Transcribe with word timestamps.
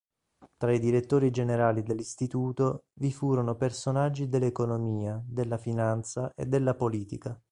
Tra 0.57 0.71
i 0.71 0.79
direttori 0.79 1.29
generali 1.29 1.83
dell'istituto 1.83 2.85
vi 2.93 3.11
furono 3.13 3.55
personaggi 3.55 4.27
dell'economia, 4.27 5.21
della 5.23 5.59
finanza 5.59 6.33
e 6.33 6.47
della 6.47 6.73
politica. 6.73 7.39